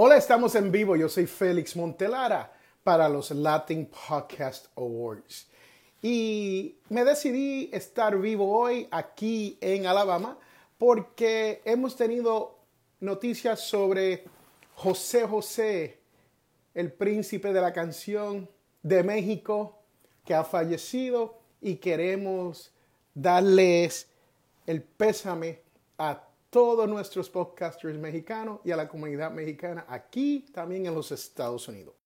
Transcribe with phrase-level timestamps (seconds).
[0.00, 0.94] Hola, estamos en vivo.
[0.94, 2.52] Yo soy Félix Montelara
[2.84, 5.48] para los Latin Podcast Awards.
[6.00, 10.38] Y me decidí estar vivo hoy aquí en Alabama
[10.78, 12.60] porque hemos tenido
[13.00, 14.22] noticias sobre
[14.76, 15.98] José José,
[16.74, 18.48] el príncipe de la canción
[18.84, 19.80] de México,
[20.24, 22.72] que ha fallecido y queremos
[23.14, 24.06] darles
[24.64, 25.60] el pésame
[25.98, 31.68] a todos nuestros podcasters mexicanos y a la comunidad mexicana aquí también en los Estados
[31.68, 31.97] Unidos.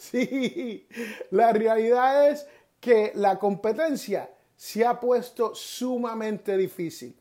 [0.00, 0.88] Sí,
[1.30, 2.46] la realidad es
[2.80, 7.14] que la competencia se ha puesto sumamente difícil.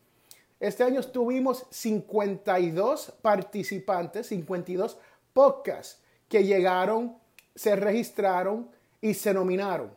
[0.62, 4.98] Este año tuvimos 52 participantes, 52
[5.34, 7.18] podcasts que llegaron,
[7.54, 9.92] se registraron y se nominaron.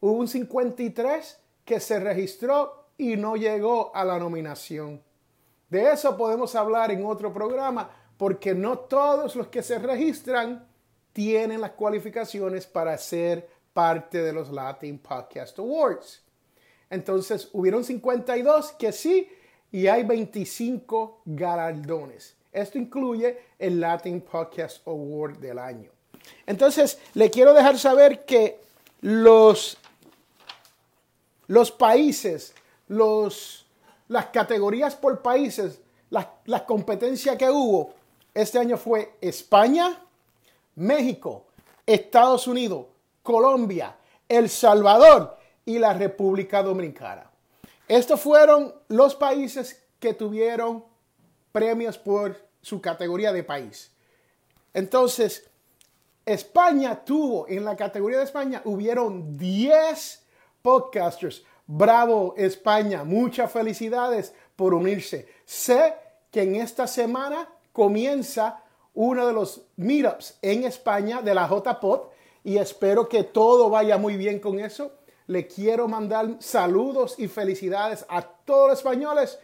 [0.00, 5.02] Hubo un 53 que se registró y no llegó a la nominación.
[5.68, 10.66] De eso podemos hablar en otro programa porque no todos los que se registran
[11.14, 16.20] tienen las cualificaciones para ser parte de los Latin Podcast Awards.
[16.90, 19.28] Entonces, hubieron 52 que sí
[19.72, 22.36] y hay 25 galardones.
[22.52, 25.90] Esto incluye el Latin Podcast Award del año.
[26.46, 28.60] Entonces, le quiero dejar saber que
[29.00, 29.76] los,
[31.46, 32.54] los países,
[32.88, 33.66] los,
[34.08, 35.80] las categorías por países,
[36.10, 37.94] las la competencias que hubo,
[38.34, 40.03] este año fue España,
[40.76, 41.46] México,
[41.86, 42.86] Estados Unidos,
[43.22, 43.96] Colombia,
[44.28, 47.30] El Salvador y la República Dominicana.
[47.88, 50.84] Estos fueron los países que tuvieron
[51.52, 53.92] premios por su categoría de país.
[54.72, 55.48] Entonces,
[56.26, 60.24] España tuvo, en la categoría de España, hubieron 10
[60.62, 61.44] podcasters.
[61.66, 65.28] Bravo España, muchas felicidades por unirse.
[65.44, 65.94] Sé
[66.30, 68.63] que en esta semana comienza
[68.94, 72.12] uno de los meetups en España de la JPOT
[72.44, 74.92] y espero que todo vaya muy bien con eso.
[75.26, 79.38] Le quiero mandar saludos y felicidades a todos los españoles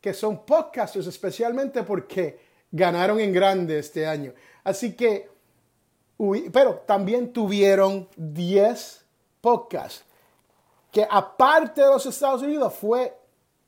[0.00, 2.40] que son podcasters, especialmente porque
[2.70, 4.34] ganaron en grande este año.
[4.64, 5.30] Así que,
[6.52, 9.04] pero también tuvieron 10
[9.40, 10.04] podcasts,
[10.90, 13.16] que aparte de los Estados Unidos fue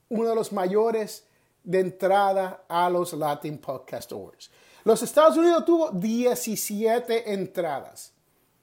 [0.08, 1.26] uno de los mayores
[1.62, 4.50] de entrada a los Latin Podcast Awards.
[4.84, 8.12] Los Estados Unidos tuvo 17 entradas.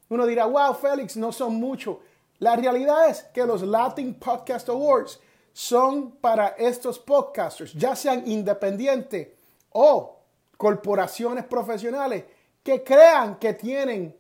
[0.07, 1.97] Uno dirá, wow, Félix, no son muchos.
[2.37, 5.19] La realidad es que los Latin Podcast Awards
[5.51, 9.29] son para estos podcasters, ya sean independientes
[9.71, 10.19] o
[10.57, 12.23] corporaciones profesionales,
[12.61, 14.15] que crean que tienen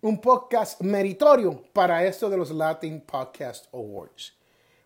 [0.00, 4.36] un podcast meritorio para esto de los Latin Podcast Awards.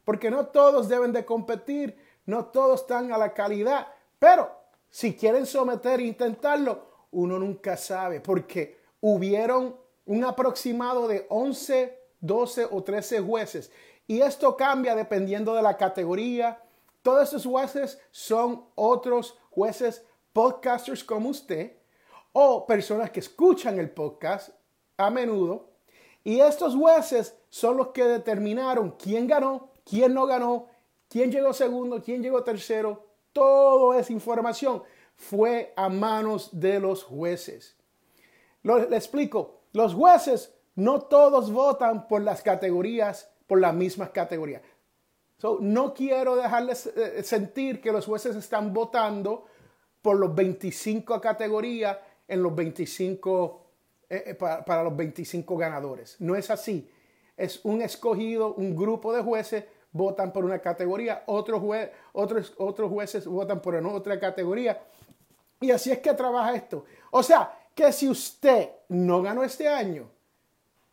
[0.04, 1.96] Porque no todos deben de competir,
[2.26, 3.86] no todos están a la calidad,
[4.18, 4.61] pero
[4.92, 9.74] si quieren someter e intentarlo, uno nunca sabe, porque hubieron
[10.04, 13.72] un aproximado de 11, 12 o 13 jueces.
[14.06, 16.62] Y esto cambia dependiendo de la categoría.
[17.00, 20.04] Todos esos jueces son otros jueces
[20.34, 21.72] podcasters como usted
[22.32, 24.50] o personas que escuchan el podcast
[24.98, 25.70] a menudo.
[26.22, 30.68] Y estos jueces son los que determinaron quién ganó, quién no ganó,
[31.08, 33.11] quién llegó segundo, quién llegó tercero.
[33.32, 34.82] Toda esa información
[35.14, 37.76] fue a manos de los jueces.
[38.62, 44.62] le explico, los jueces no todos votan por las categorías, por las mismas categorías.
[45.60, 49.46] no quiero dejarles eh, sentir que los jueces están votando
[50.00, 53.62] por los 25 categorías en los 25
[54.08, 56.16] eh, eh, para, los 25 ganadores.
[56.20, 56.90] No es así.
[57.36, 61.62] Es un escogido, un grupo de jueces votan por una categoría, otros,
[62.12, 64.82] otros, otros jueces votan por otra categoría.
[65.60, 66.84] Y así es que trabaja esto.
[67.10, 70.10] O sea, que si usted no ganó este año,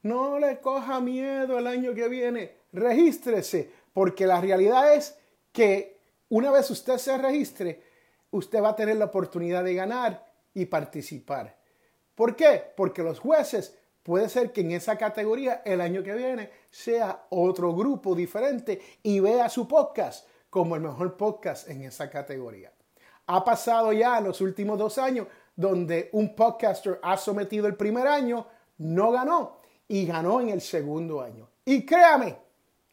[0.04, 5.18] no le coja miedo el año que viene, regístrese, porque la realidad es
[5.52, 6.00] que
[6.30, 7.82] una vez usted se registre,
[8.32, 11.58] usted va a tener la oportunidad de ganar y participar.
[12.16, 12.72] ¿Por qué?
[12.76, 13.78] Porque los jueces
[14.10, 19.20] puede ser que en esa categoría el año que viene sea otro grupo diferente y
[19.20, 22.74] vea su podcast como el mejor podcast en esa categoría.
[23.28, 28.48] Ha pasado ya los últimos dos años donde un podcaster ha sometido el primer año,
[28.80, 31.48] no ganó y ganó en el segundo año.
[31.64, 32.36] Y créame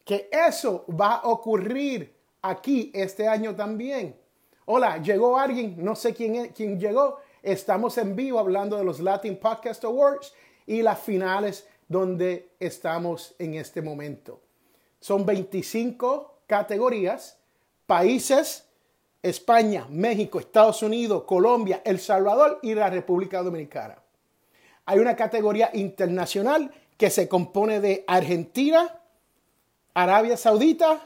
[0.05, 4.15] que eso va a ocurrir aquí este año también.
[4.65, 7.17] Hola, llegó alguien, no sé quién, quién llegó.
[7.41, 10.31] Estamos en vivo hablando de los Latin Podcast Awards
[10.67, 14.41] y las finales donde estamos en este momento.
[14.99, 17.39] Son 25 categorías,
[17.85, 18.67] países,
[19.23, 23.97] España, México, Estados Unidos, Colombia, El Salvador y la República Dominicana.
[24.85, 28.99] Hay una categoría internacional que se compone de Argentina,
[29.93, 31.01] Arabia Saudita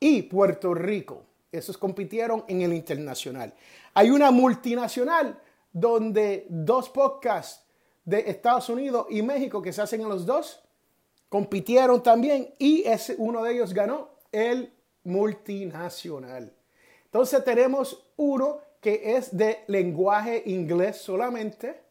[0.00, 1.24] y Puerto Rico.
[1.50, 3.54] Esos compitieron en el internacional.
[3.94, 5.40] Hay una multinacional
[5.72, 7.67] donde dos podcasts
[8.08, 10.62] de Estados Unidos y México que se hacen en los dos
[11.28, 14.72] compitieron también y ese, uno de ellos ganó el
[15.04, 16.50] multinacional.
[17.04, 21.82] Entonces tenemos uno que es de lenguaje inglés solamente.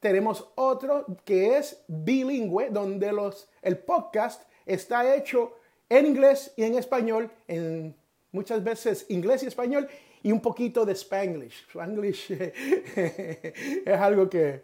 [0.00, 5.56] Tenemos otro que es bilingüe, donde los, el podcast está hecho
[5.90, 7.94] en inglés y en español en
[8.32, 9.88] muchas veces inglés y español
[10.22, 11.66] y un poquito de spanglish.
[11.68, 12.30] Spanglish
[12.96, 14.62] es algo que,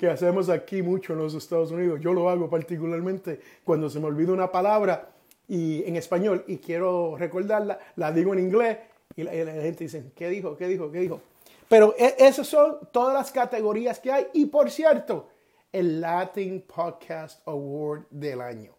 [0.00, 2.00] que hacemos aquí mucho en los Estados Unidos.
[2.00, 5.10] Yo lo hago particularmente cuando se me olvida una palabra
[5.46, 8.78] y en español y quiero recordarla, la digo en inglés
[9.14, 10.56] y la, gente dice, ¿qué dijo?
[10.56, 10.90] ¿Qué dijo?
[10.90, 11.20] ¿Qué dijo?
[11.68, 14.26] Pero e, esas son todas las categorías que hay.
[14.32, 15.28] Y por cierto,
[15.70, 18.72] el Latin Podcast Award del año.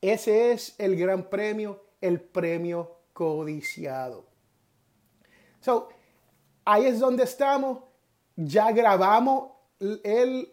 [0.00, 4.26] Ese es el gran premio, el premio codiciado.
[5.58, 5.88] So,
[6.64, 7.80] ahí es donde estamos.
[8.36, 9.50] Ya grabamos
[9.82, 10.52] el,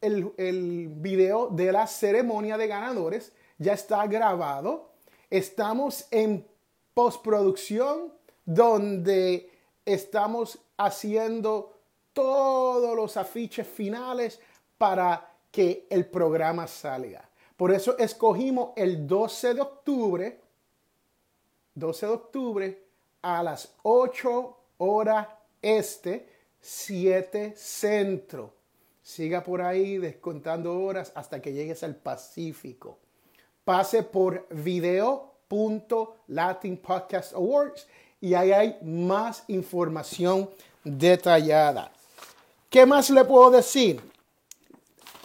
[0.00, 3.32] el, el video de la ceremonia de ganadores.
[3.58, 4.90] Ya está grabado.
[5.30, 6.46] Estamos en
[6.94, 8.12] postproducción
[8.44, 9.50] donde
[9.84, 11.74] estamos haciendo
[12.12, 14.40] todos los afiches finales
[14.76, 17.28] para que el programa salga.
[17.56, 20.40] Por eso escogimos el 12 de octubre
[21.78, 22.84] 12 de octubre
[23.22, 25.28] a las 8 horas
[25.62, 26.28] este,
[26.60, 28.54] 7 centro.
[29.02, 32.98] Siga por ahí descontando horas hasta que llegues al Pacífico.
[33.64, 37.86] Pase por video.latin podcast awards
[38.20, 40.50] y ahí hay más información
[40.84, 41.90] detallada.
[42.68, 44.00] ¿Qué más le puedo decir?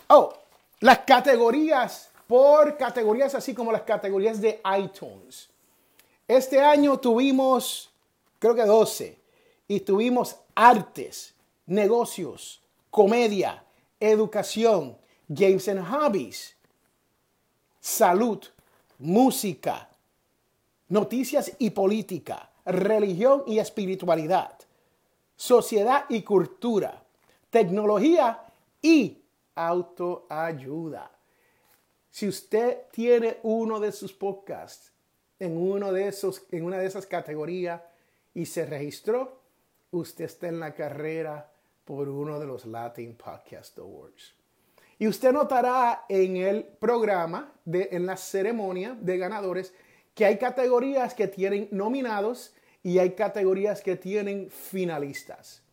[0.07, 0.33] Oh,
[0.79, 5.49] las categorías por categorías, así como las categorías de iTunes.
[6.27, 7.89] Este año tuvimos,
[8.39, 9.17] creo que 12,
[9.67, 11.33] y tuvimos artes,
[11.65, 13.63] negocios, comedia,
[13.99, 16.55] educación, games and hobbies,
[17.79, 18.39] salud,
[18.99, 19.89] música,
[20.89, 24.57] noticias y política, religión y espiritualidad,
[25.35, 27.03] sociedad y cultura,
[27.49, 28.43] tecnología
[28.81, 29.17] y
[29.55, 31.11] autoayuda.
[32.09, 34.91] Si usted tiene uno de sus podcasts
[35.39, 37.81] en, uno de esos, en una de esas categorías
[38.33, 39.42] y se registró,
[39.93, 41.51] usted está en la carrera
[41.85, 44.33] por uno de los Latin Podcast Awards.
[44.97, 49.73] Y usted notará en el programa, de, en la ceremonia de ganadores,
[50.15, 55.63] que hay categorías que tienen nominados y hay categorías que tienen finalistas.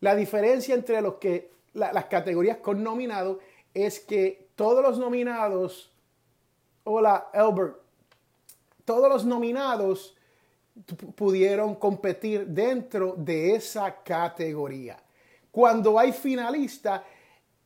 [0.00, 3.38] La diferencia entre los que, las categorías con nominados
[3.74, 5.92] es que todos los nominados,
[6.84, 7.76] hola Albert,
[8.84, 10.16] todos los nominados
[11.14, 14.98] pudieron competir dentro de esa categoría.
[15.50, 17.04] Cuando hay finalista,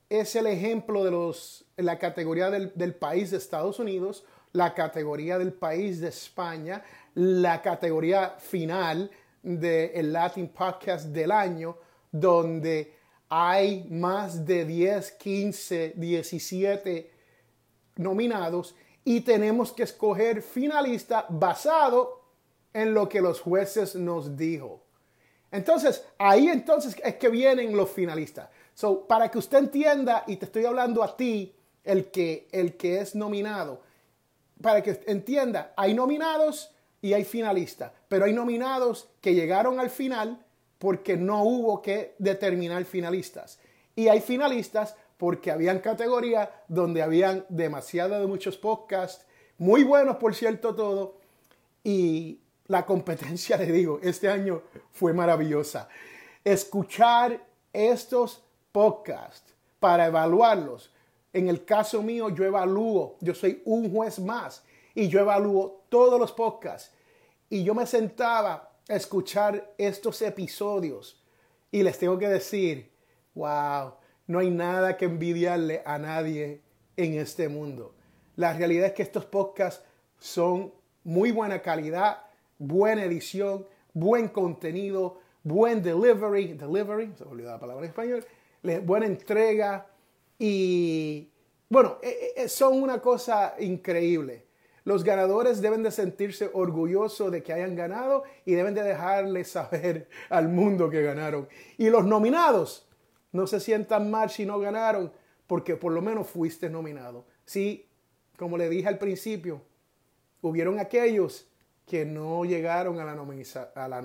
[0.09, 5.39] es el ejemplo de los, la categoría del, del país de Estados Unidos, la categoría
[5.39, 6.83] del país de España,
[7.15, 9.11] la categoría final
[9.43, 11.77] del Latin Podcast del año,
[12.11, 12.95] donde
[13.29, 17.11] hay más de 10, 15, 17
[17.97, 18.75] nominados
[19.05, 22.20] y tenemos que escoger finalista basado
[22.73, 24.83] en lo que los jueces nos dijo.
[25.51, 28.49] Entonces, ahí entonces es que vienen los finalistas.
[28.75, 33.01] So, para que usted entienda, y te estoy hablando a ti, el que, el que
[33.01, 33.83] es nominado,
[34.63, 40.45] para que entienda, hay nominados y hay finalistas, pero hay nominados que llegaron al final
[40.79, 43.59] porque no hubo que determinar finalistas.
[43.97, 49.27] Y hay finalistas porque habían categorías donde habían demasiado de muchos podcasts,
[49.59, 51.19] muy buenos por cierto todo,
[51.85, 54.63] y la competencia, le digo, este año
[54.93, 55.89] fue maravillosa.
[56.45, 60.93] Escuchar estos podcasts para evaluarlos.
[61.33, 66.19] En el caso mío, yo evalúo, yo soy un juez más y yo evalúo todos
[66.19, 66.93] los podcasts.
[67.49, 71.21] Y yo me sentaba a escuchar estos episodios
[71.73, 72.93] y les tengo que decir,
[73.35, 73.95] wow,
[74.29, 76.63] no hay nada que envidiarle a nadie
[76.97, 77.95] en este mundo.
[78.37, 79.85] La realidad es que estos podcasts
[80.19, 80.73] son
[81.03, 82.30] muy buena calidad,
[82.61, 88.25] buena edición, buen contenido, buen delivery, delivery, se me olvidó la palabra en español,
[88.85, 89.87] buena entrega
[90.39, 91.31] y
[91.69, 94.47] bueno, e, e, e, son una cosa increíble.
[94.85, 100.09] Los ganadores deben de sentirse orgullosos de que hayan ganado y deben de dejarle saber
[100.29, 101.49] al mundo que ganaron.
[101.79, 102.89] Y los nominados
[103.33, 105.13] no se sientan mal si no ganaron,
[105.47, 107.25] porque por lo menos fuiste nominado.
[107.45, 107.89] Sí,
[108.37, 109.63] como le dije al principio,
[110.43, 111.50] hubieron aquellos
[111.91, 113.21] que no llegaron a la,
[113.75, 114.01] a la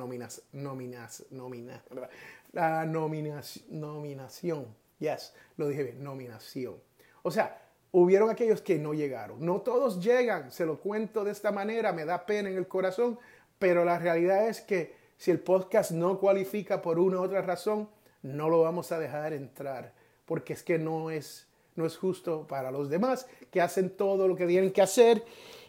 [2.52, 4.66] la nominación.
[4.98, 6.78] Yes, lo dije bien, nominación.
[7.22, 7.62] O sea,
[7.92, 9.46] hubieron aquellos que no llegaron.
[9.46, 13.20] No todos llegan, se lo cuento de esta manera, me da pena en el corazón,
[13.60, 17.88] pero la realidad es que si el podcast no cualifica por una u otra razón,
[18.24, 19.94] no lo vamos a dejar entrar,
[20.26, 24.36] porque es que no es, no es justo para los demás que hacen todo lo
[24.36, 25.24] que tienen que hacer.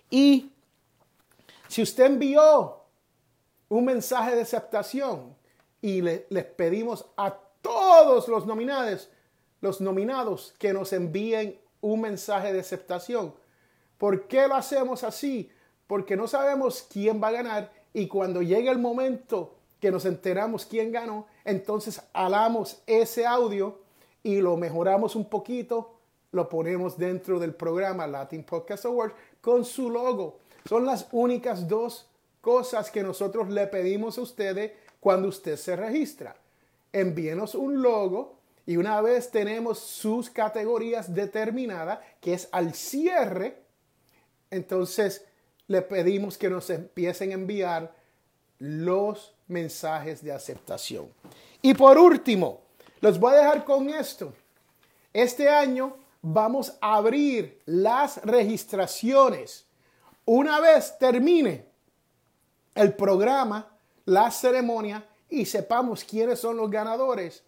[0.09, 0.53] Y
[1.69, 2.81] si usted envió
[3.69, 5.37] un mensaje de aceptación
[5.81, 9.09] y le, les pedimos a todos los nominados,
[9.61, 13.35] los nominados que nos envíen un mensaje de aceptación.
[13.99, 15.51] ¿Por qué lo hacemos así?
[15.87, 20.67] Porque no sabemos quién va a ganar y cuando llegue el momento que nos enteramos
[20.67, 23.81] quién ganó, entonces alamos ese audio
[24.23, 25.95] y lo mejoramos un poquito,
[26.33, 30.39] lo ponemos dentro del programa Latin Podcast Awards con su logo.
[30.69, 32.09] Son las únicas dos
[32.41, 36.37] cosas que nosotros le pedimos a ustedes cuando usted se registra.
[36.93, 43.59] Envíenos un logo y una vez tenemos sus categorías determinadas, que es al cierre,
[44.51, 45.25] entonces
[45.69, 47.95] le pedimos que nos empiecen a enviar
[48.59, 51.09] los mensajes de aceptación.
[51.63, 52.61] Y por último,
[53.01, 54.33] los voy a dejar con esto.
[55.13, 59.66] Este año vamos a abrir las registraciones.
[60.27, 61.67] Una vez termine
[62.75, 67.45] el programa, la ceremonia y sepamos quiénes son los ganadores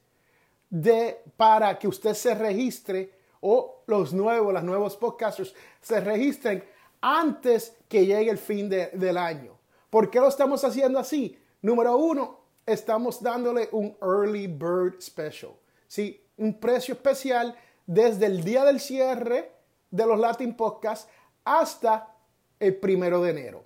[0.70, 6.64] de para que usted se registre o los nuevos, los nuevos podcasters se registren
[7.00, 9.58] antes que llegue el fin del año.
[9.90, 11.36] ¿Por qué lo estamos haciendo así?
[11.62, 15.52] Número uno, estamos dándole un Early Bird Special.
[15.88, 16.24] ¿sí?
[16.36, 17.56] Un precio especial
[17.86, 19.50] desde el día del cierre
[19.90, 21.08] de los Latin Podcasts
[21.44, 22.14] hasta
[22.60, 23.64] el primero de enero.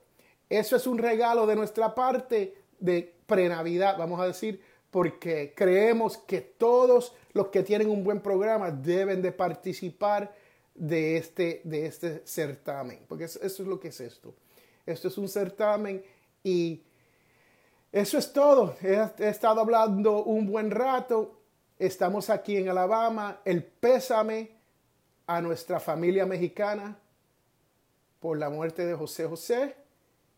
[0.48, 6.42] Eso es un regalo de nuestra parte de pre-Navidad, vamos a decir, porque creemos que
[6.42, 10.34] todos los que tienen un buen programa deben de participar
[10.74, 14.34] de este, de este certamen, porque eso, es lo que es esto.
[14.84, 16.04] Esto es un certamen
[16.42, 16.82] y
[17.90, 18.76] eso es todo.
[18.82, 21.40] he estado hablando un buen rato.
[21.78, 23.40] Estamos aquí en Alabama.
[23.44, 24.50] El pésame
[25.26, 26.98] a nuestra familia mexicana
[28.22, 29.74] por la muerte de José José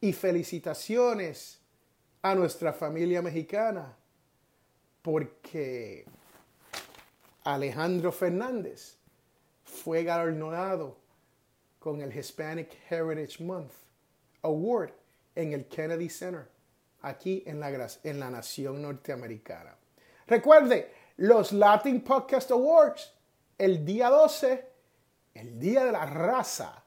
[0.00, 1.60] y felicitaciones
[2.22, 3.94] a nuestra familia mexicana
[5.02, 6.06] porque
[7.44, 8.96] Alejandro Fernández
[9.64, 10.96] fue galardonado
[11.78, 13.72] con el Hispanic Heritage Month
[14.40, 14.94] Award
[15.34, 16.48] en el Kennedy Center,
[17.02, 19.76] aquí en la, en la nación norteamericana.
[20.26, 23.12] Recuerde, los Latin Podcast Awards,
[23.58, 24.66] el día 12,
[25.34, 26.83] el día de la raza.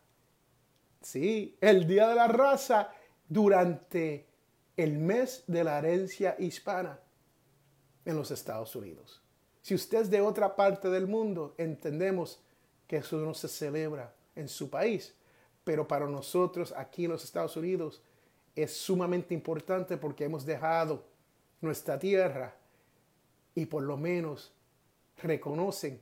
[1.01, 2.91] Sí, el día de la raza
[3.27, 4.27] durante
[4.75, 6.99] el mes de la herencia hispana
[8.05, 9.21] en los Estados Unidos.
[9.61, 12.39] Si usted es de otra parte del mundo, entendemos
[12.87, 15.13] que eso no se celebra en su país,
[15.63, 18.01] pero para nosotros aquí en los Estados Unidos
[18.55, 21.03] es sumamente importante porque hemos dejado
[21.59, 22.55] nuestra tierra
[23.53, 24.53] y por lo menos
[25.17, 26.01] reconocen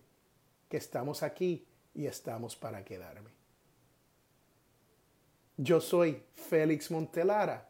[0.69, 3.31] que estamos aquí y estamos para quedarme.
[5.57, 7.69] Yo soy Félix Montelara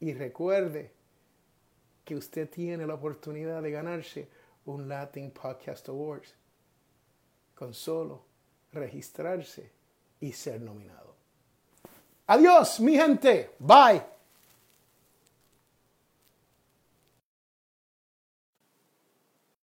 [0.00, 0.92] y recuerde
[2.04, 4.28] que usted tiene la oportunidad de ganarse
[4.64, 6.34] un Latin Podcast Awards
[7.54, 8.24] con solo
[8.72, 9.70] registrarse
[10.20, 11.14] y ser nominado.
[12.26, 13.50] Adiós, mi gente.
[13.58, 14.02] Bye.